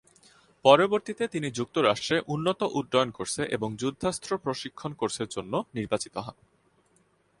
পরবর্তীতে 0.65 1.23
তিনি 1.27 1.47
যুক্তরাষ্ট্রে 1.51 2.17
উন্নত 2.27 2.61
উড্ডয়ন 2.71 3.09
কোর্সে 3.11 3.43
এবং 3.45 3.69
যুদ্ধাস্ত্র 3.75 4.31
প্রশিক্ষণ 4.37 4.91
কোর্সের 4.93 5.27
জন্য 5.27 5.53
নির্বাচিত 5.73 6.15
হন। 6.17 6.37